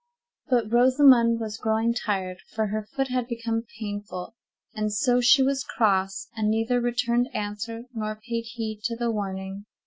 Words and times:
But 0.49 0.71
Rosamond 0.71 1.39
was 1.39 1.59
growing 1.59 1.93
tired, 1.93 2.39
for 2.55 2.65
her 2.65 2.81
foot 2.95 3.09
had 3.09 3.27
become 3.27 3.63
painful, 3.79 4.33
and 4.73 4.91
so 4.91 5.21
she 5.21 5.43
was 5.43 5.63
cross, 5.63 6.27
and 6.35 6.49
neither 6.49 6.81
returned 6.81 7.29
answer, 7.35 7.83
nor 7.93 8.15
paid 8.15 8.45
heed 8.47 8.81
to 8.85 8.95
the 8.95 9.11
warning. 9.11 9.65